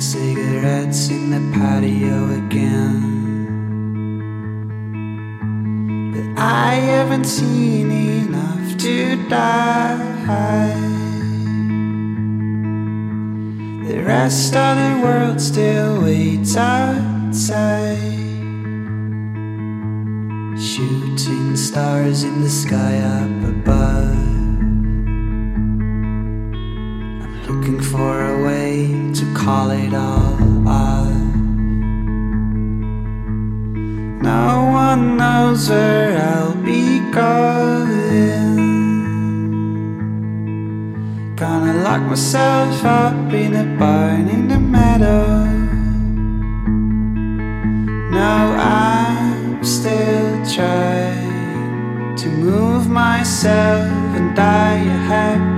smoking 0.00 0.36
cigarettes 0.36 1.08
in 1.10 1.30
the 1.30 1.40
patio 1.56 2.30
again. 2.46 3.02
But 6.12 6.42
I 6.42 6.74
haven't 6.74 7.24
seen 7.24 7.90
enough 7.90 8.76
to 8.78 9.28
die. 9.28 10.14
The 13.88 14.02
rest 14.02 14.56
of 14.56 14.76
the 14.76 15.00
world 15.04 15.40
still 15.40 16.02
waits 16.02 16.56
outside. 16.56 17.96
Shooting 20.58 21.56
stars 21.56 22.24
in 22.24 22.42
the 22.42 22.50
sky 22.50 22.98
up 22.98 23.44
above. 23.50 24.35
Looking 27.66 27.82
for 27.82 28.22
a 28.22 28.44
way 28.44 28.86
to 29.12 29.34
call 29.34 29.70
it 29.70 29.92
all 29.92 30.68
off. 30.68 31.10
No 34.22 34.70
one 34.72 35.16
knows 35.16 35.68
where 35.68 36.16
I'll 36.16 36.54
be 36.62 37.00
going. 37.10 38.14
Gonna 41.34 41.82
lock 41.82 42.02
myself 42.02 42.84
up 42.84 43.32
in 43.32 43.54
a 43.54 43.64
barn 43.78 44.28
in 44.28 44.46
the 44.46 44.60
meadow. 44.60 45.44
No, 48.12 48.54
I'm 48.56 49.64
still 49.64 50.46
trying 50.54 52.14
to 52.16 52.28
move 52.28 52.88
myself 52.88 53.90
and 54.16 54.36
die 54.36 54.84
a 54.84 54.98
happy 55.10 55.55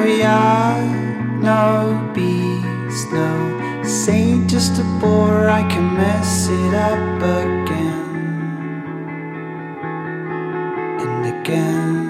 No 0.00 0.06
yard, 0.06 1.42
no 1.42 2.10
beast, 2.14 3.12
no 3.12 3.84
saint, 3.84 4.48
just 4.48 4.80
a 4.80 4.84
bore. 4.98 5.50
I 5.50 5.62
can 5.68 5.94
mess 5.94 6.48
it 6.48 6.74
up 6.74 7.20
again 7.20 8.82
and 11.02 11.26
again. 11.26 12.09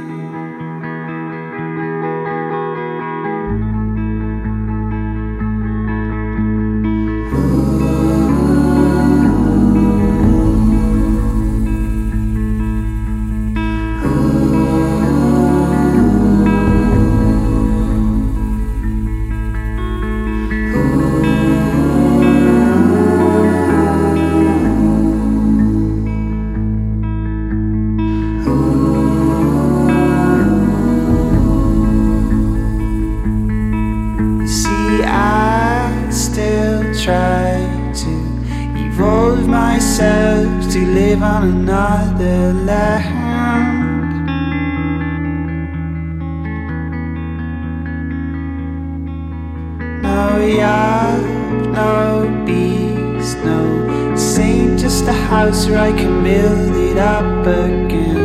Evolve 39.00 39.48
myself 39.48 40.70
to 40.70 40.78
live 40.78 41.22
on 41.22 41.42
another 41.48 42.52
land. 42.52 44.26
No 50.02 50.36
yard, 50.44 51.22
no 51.72 52.44
beast, 52.44 53.38
no 53.38 54.14
saint, 54.16 54.78
just 54.78 55.04
a 55.06 55.12
house 55.12 55.66
where 55.66 55.78
I 55.78 55.92
can 55.92 56.22
build 56.22 56.76
it 56.76 56.98
up 56.98 57.46
again. 57.46 58.19